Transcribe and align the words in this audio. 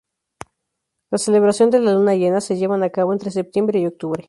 La 1.11 1.19
celebración 1.19 1.69
de 1.69 1.77
la 1.79 1.93
luna 1.93 2.15
llena, 2.15 2.41
se 2.41 2.57
llevan 2.57 2.81
a 2.81 2.89
cabo 2.89 3.13
entre 3.13 3.29
septiembre 3.29 3.79
y 3.81 3.85
octubre. 3.85 4.19